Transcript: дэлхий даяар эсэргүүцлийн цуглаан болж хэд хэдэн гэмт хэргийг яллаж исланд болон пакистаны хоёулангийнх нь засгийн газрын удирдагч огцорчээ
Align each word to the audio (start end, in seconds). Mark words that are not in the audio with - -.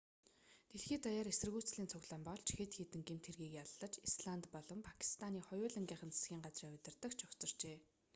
дэлхий 0.71 0.99
даяар 1.05 1.27
эсэргүүцлийн 1.33 1.91
цуглаан 1.93 2.23
болж 2.27 2.47
хэд 2.57 2.71
хэдэн 2.75 3.03
гэмт 3.07 3.25
хэргийг 3.27 3.53
яллаж 3.63 3.93
исланд 4.07 4.43
болон 4.53 4.79
пакистаны 4.89 5.39
хоёулангийнх 5.49 6.03
нь 6.07 6.15
засгийн 6.15 6.43
газрын 6.45 6.75
удирдагч 6.77 7.19
огцорчээ 7.27 7.77